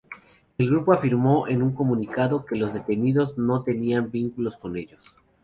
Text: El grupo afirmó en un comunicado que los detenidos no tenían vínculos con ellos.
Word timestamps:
El 0.57 0.67
grupo 0.71 0.93
afirmó 0.93 1.47
en 1.47 1.61
un 1.61 1.75
comunicado 1.75 2.43
que 2.43 2.55
los 2.55 2.73
detenidos 2.73 3.37
no 3.37 3.61
tenían 3.61 4.09
vínculos 4.09 4.57
con 4.57 4.75
ellos. 4.75 4.99